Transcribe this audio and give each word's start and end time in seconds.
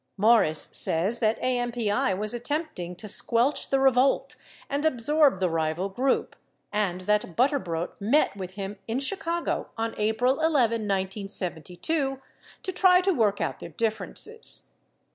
52 0.15 0.21
Morris 0.21 0.61
says 0.71 1.19
that 1.19 1.39
AMPI 1.43 2.17
was 2.17 2.33
attempting 2.33 2.95
to 2.95 3.07
squelch 3.07 3.69
the 3.69 3.79
revolt 3.79 4.35
and 4.67 4.83
absorb 4.83 5.39
the 5.39 5.47
rival 5.47 5.89
group 5.89 6.35
and 6.73 7.01
that 7.01 7.35
Butterbrodt 7.37 7.91
met 8.01 8.35
with 8.35 8.55
him 8.55 8.77
in 8.87 8.99
Chicago 8.99 9.69
on 9.77 9.93
April 9.99 10.39
11, 10.39 10.81
1972, 10.87 12.19
to 12.63 12.71
try 12.71 13.01
to 13.01 13.11
work 13.13 13.39
out 13.41 13.59
their 13.59 13.69
dif 13.69 13.99
ferences. 13.99 14.71